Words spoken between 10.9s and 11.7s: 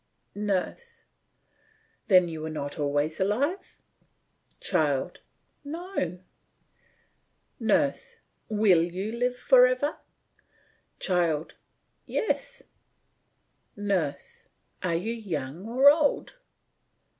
CHILD: